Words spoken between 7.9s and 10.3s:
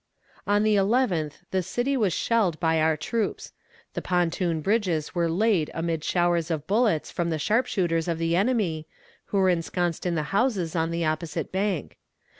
of the enemy, who were ensconced in the